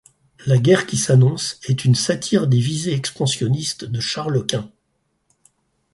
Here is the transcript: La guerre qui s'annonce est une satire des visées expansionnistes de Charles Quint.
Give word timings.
La 0.47 0.57
guerre 0.57 0.87
qui 0.87 0.97
s'annonce 0.97 1.59
est 1.69 1.85
une 1.85 1.93
satire 1.93 2.47
des 2.47 2.59
visées 2.59 2.93
expansionnistes 2.95 3.85
de 3.85 3.99
Charles 3.99 4.43
Quint. 4.47 4.71